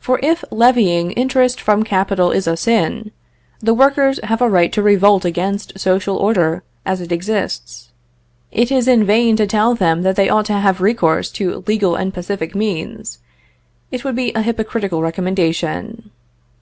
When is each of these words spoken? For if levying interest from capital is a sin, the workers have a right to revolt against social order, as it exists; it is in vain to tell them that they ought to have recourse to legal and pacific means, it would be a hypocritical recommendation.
For 0.00 0.18
if 0.22 0.42
levying 0.50 1.10
interest 1.10 1.60
from 1.60 1.82
capital 1.82 2.30
is 2.30 2.46
a 2.46 2.56
sin, 2.56 3.10
the 3.60 3.74
workers 3.74 4.18
have 4.24 4.40
a 4.40 4.48
right 4.48 4.72
to 4.72 4.80
revolt 4.82 5.26
against 5.26 5.78
social 5.78 6.16
order, 6.16 6.62
as 6.86 7.02
it 7.02 7.12
exists; 7.12 7.90
it 8.50 8.72
is 8.72 8.88
in 8.88 9.04
vain 9.04 9.36
to 9.36 9.46
tell 9.46 9.74
them 9.74 10.00
that 10.00 10.16
they 10.16 10.30
ought 10.30 10.46
to 10.46 10.54
have 10.54 10.80
recourse 10.80 11.30
to 11.32 11.62
legal 11.66 11.94
and 11.94 12.14
pacific 12.14 12.54
means, 12.54 13.18
it 13.92 14.02
would 14.02 14.16
be 14.16 14.32
a 14.32 14.40
hypocritical 14.40 15.02
recommendation. 15.02 16.10